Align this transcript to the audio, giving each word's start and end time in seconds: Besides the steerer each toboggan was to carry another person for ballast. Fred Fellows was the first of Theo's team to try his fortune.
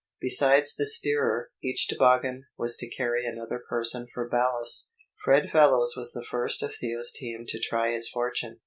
Besides 0.19 0.73
the 0.75 0.87
steerer 0.87 1.51
each 1.63 1.87
toboggan 1.87 2.45
was 2.57 2.75
to 2.77 2.89
carry 2.89 3.23
another 3.27 3.59
person 3.69 4.07
for 4.11 4.27
ballast. 4.27 4.91
Fred 5.23 5.51
Fellows 5.51 5.93
was 5.95 6.11
the 6.11 6.25
first 6.27 6.63
of 6.63 6.73
Theo's 6.73 7.11
team 7.11 7.45
to 7.49 7.59
try 7.59 7.91
his 7.91 8.09
fortune. 8.09 8.57